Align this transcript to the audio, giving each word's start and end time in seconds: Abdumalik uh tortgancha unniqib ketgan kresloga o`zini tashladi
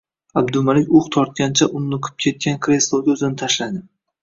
Abdumalik 0.39 0.89
uh 0.99 1.09
tortgancha 1.17 1.69
unniqib 1.81 2.17
ketgan 2.27 2.59
kresloga 2.69 3.19
o`zini 3.19 3.41
tashladi 3.45 3.87